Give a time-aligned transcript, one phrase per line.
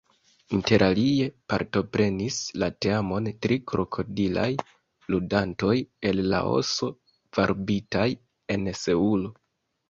[0.57, 4.47] Interalie partoprenis la teamon tri krokodilaj
[5.17, 5.75] ludantoj
[6.13, 6.91] el Laoso,
[7.41, 8.09] varbitaj
[8.57, 9.33] en Seulo.